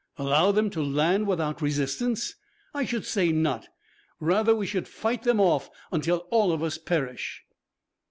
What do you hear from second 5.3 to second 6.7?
off until all of